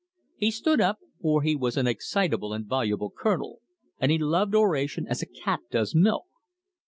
[0.35, 3.59] He stood up, for he was an excitable and voluble Colonel,
[3.99, 6.25] and he loved oration as a cat does milk.